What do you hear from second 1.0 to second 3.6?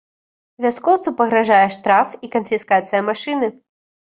пагражае штраф і канфіскацыя машыны.